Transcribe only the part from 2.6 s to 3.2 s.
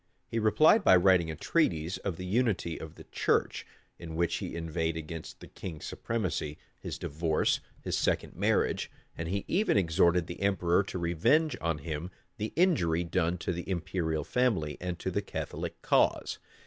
of the